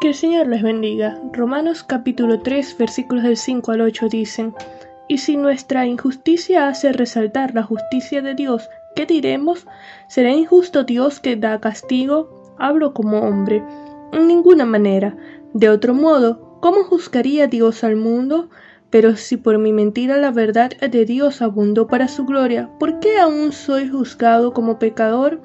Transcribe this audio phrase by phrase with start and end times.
[0.00, 1.20] Que el Señor les bendiga.
[1.30, 4.54] Romanos capítulo 3 versículos del 5 al 8 dicen,
[5.08, 9.66] Y si nuestra injusticia hace resaltar la justicia de Dios, ¿qué diremos?
[10.08, 12.54] ¿Será injusto Dios que da castigo?
[12.58, 13.62] Hablo como hombre.
[14.12, 15.18] En ninguna manera.
[15.52, 18.48] De otro modo, ¿cómo juzgaría Dios al mundo?
[18.88, 23.18] Pero si por mi mentira la verdad de Dios abundó para su gloria, ¿por qué
[23.18, 25.42] aún soy juzgado como pecador?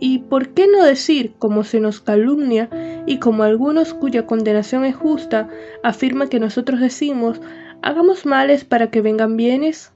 [0.00, 2.68] ¿Y por qué no decir, como se nos calumnia,
[3.06, 5.48] y como algunos cuya condenación es justa,
[5.82, 7.40] afirma que nosotros decimos,
[7.82, 9.92] hagamos males para que vengan bienes?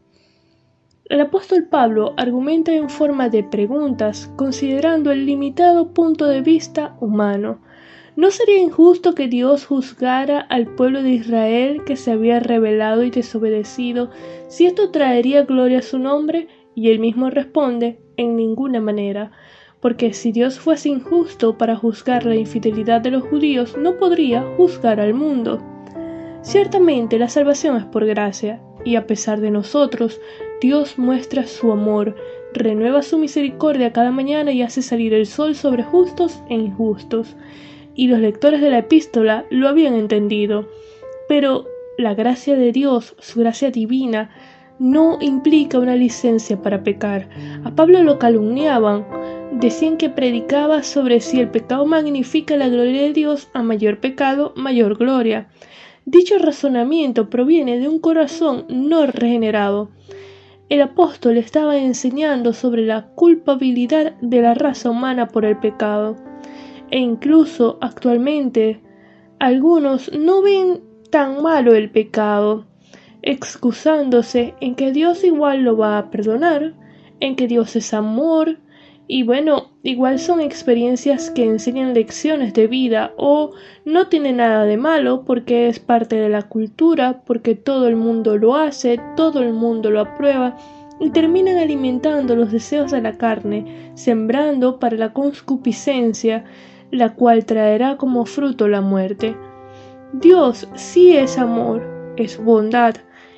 [1.06, 7.62] El apóstol Pablo argumenta en forma de preguntas, considerando el limitado punto de vista humano.
[8.14, 13.10] ¿No sería injusto que Dios juzgara al pueblo de Israel que se había rebelado y
[13.10, 14.10] desobedecido
[14.48, 16.48] si esto traería gloria a su nombre?
[16.74, 19.32] Y él mismo responde, en ninguna manera
[19.80, 25.00] porque si Dios fuese injusto para juzgar la infidelidad de los judíos, no podría juzgar
[25.00, 25.62] al mundo.
[26.42, 30.20] Ciertamente la salvación es por gracia, y a pesar de nosotros,
[30.60, 32.16] Dios muestra su amor,
[32.54, 37.36] renueva su misericordia cada mañana y hace salir el sol sobre justos e injustos.
[37.94, 40.68] Y los lectores de la epístola lo habían entendido.
[41.28, 41.66] Pero
[41.98, 44.30] la gracia de Dios, su gracia divina,
[44.78, 47.28] no implica una licencia para pecar.
[47.64, 49.04] A Pablo lo calumniaban,
[49.52, 54.52] decían que predicaba sobre si el pecado magnifica la gloria de Dios, a mayor pecado,
[54.56, 55.48] mayor gloria.
[56.04, 59.90] Dicho razonamiento proviene de un corazón no regenerado.
[60.68, 66.16] El apóstol estaba enseñando sobre la culpabilidad de la raza humana por el pecado.
[66.90, 68.80] E incluso actualmente
[69.38, 72.66] algunos no ven tan malo el pecado,
[73.22, 76.74] excusándose en que Dios igual lo va a perdonar,
[77.20, 78.58] en que Dios es amor,
[79.10, 83.52] y bueno, igual son experiencias que enseñan lecciones de vida o
[83.86, 88.36] no tiene nada de malo porque es parte de la cultura, porque todo el mundo
[88.36, 90.58] lo hace, todo el mundo lo aprueba
[91.00, 96.44] y terminan alimentando los deseos de la carne, sembrando para la concupiscencia,
[96.90, 99.34] la cual traerá como fruto la muerte.
[100.12, 102.96] Dios sí es amor, es bondad,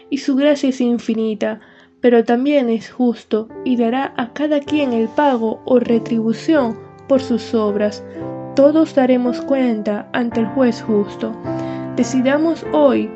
[0.08, 1.60] y su gracia es infinita,
[2.00, 6.78] pero también es justo y dará a cada quien el pago o retribución
[7.08, 8.04] por sus obras.
[8.56, 11.32] Todos daremos cuenta ante el juez justo.
[11.96, 13.10] Decidamos hoy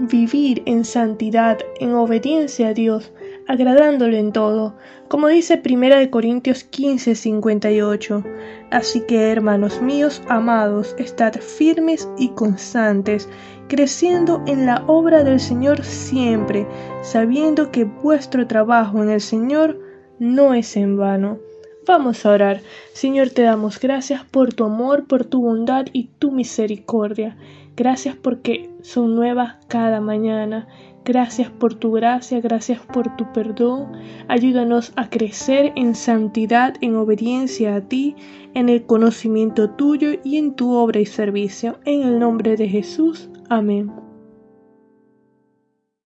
[0.00, 3.12] vivir en santidad, en obediencia a Dios,
[3.46, 4.74] agradándole en todo,
[5.08, 8.24] como dice Primera de Corintios 15, 58.
[8.70, 13.28] Así que, hermanos míos amados, estad firmes y constantes,
[13.68, 16.66] creciendo en la obra del Señor siempre,
[17.02, 19.78] sabiendo que vuestro trabajo en el Señor
[20.18, 21.38] no es en vano.
[21.86, 22.60] Vamos a orar.
[22.92, 27.36] Señor, te damos gracias por tu amor, por tu bondad y tu misericordia.
[27.76, 30.68] Gracias porque son nuevas cada mañana.
[31.04, 33.92] Gracias por tu gracia, gracias por tu perdón.
[34.28, 38.14] Ayúdanos a crecer en santidad, en obediencia a ti,
[38.54, 41.80] en el conocimiento tuyo y en tu obra y servicio.
[41.84, 43.28] En el nombre de Jesús.
[43.48, 44.11] Amén.